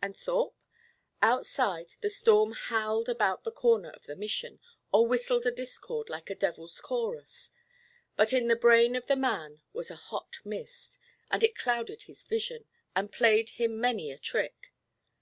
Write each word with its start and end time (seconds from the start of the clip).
And 0.00 0.16
Thorpe? 0.16 0.56
Outside, 1.20 1.96
the 2.00 2.08
storm 2.08 2.52
howled 2.52 3.10
about 3.10 3.44
the 3.44 3.52
corner 3.52 3.90
of 3.90 4.04
the 4.06 4.16
Mission, 4.16 4.58
or 4.90 5.06
whistled 5.06 5.44
a 5.44 5.50
discord 5.50 6.08
like 6.08 6.30
a 6.30 6.34
devil's 6.34 6.80
chorus; 6.80 7.50
but 8.16 8.32
in 8.32 8.48
the 8.48 8.56
brain 8.56 8.96
of 8.96 9.04
the 9.06 9.16
man 9.16 9.60
was 9.74 9.90
a 9.90 9.96
hot 9.96 10.38
mist, 10.46 10.98
and 11.30 11.44
it 11.44 11.58
clouded 11.58 12.04
his 12.04 12.22
vision 12.22 12.64
and 12.96 13.12
played 13.12 13.50
him 13.50 13.78
many 13.78 14.10
a 14.10 14.16
trick. 14.16 14.72